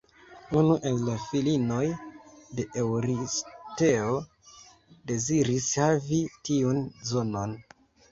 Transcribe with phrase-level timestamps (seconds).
[0.59, 1.83] Unu el la filinoj
[2.59, 4.15] de Eŭristeo
[5.11, 6.81] deziris havi tiun
[7.13, 7.55] zonon.